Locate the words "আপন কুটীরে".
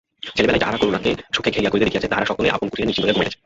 2.55-2.87